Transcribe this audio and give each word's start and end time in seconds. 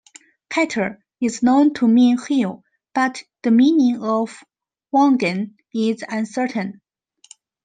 "Katta" 0.49 0.97
is 1.21 1.43
known 1.43 1.75
to 1.75 1.87
mean 1.87 2.17
"hill", 2.17 2.63
but 2.95 3.21
the 3.43 3.51
meaning 3.51 4.01
of 4.03 4.43
"wongan" 4.91 5.53
is 5.75 6.03
uncertain. 6.09 6.81